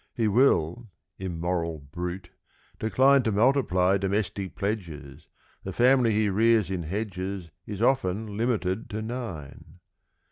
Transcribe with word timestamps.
= 0.11 0.13
He 0.21 0.27
will, 0.27 0.89
immoral 1.19 1.77
brute, 1.77 2.31
decline 2.79 3.21
To 3.21 3.31
multiply 3.31 3.99
domestic 3.99 4.55
"pledges," 4.55 5.27
The 5.63 5.73
family 5.73 6.11
he 6.11 6.27
rears 6.27 6.71
in 6.71 6.81
hedges 6.81 7.51
Is 7.67 7.83
often 7.83 8.35
limited 8.35 8.89
to 8.89 9.03
nine. 9.03 9.77